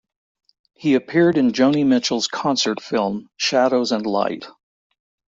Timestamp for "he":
0.73-0.95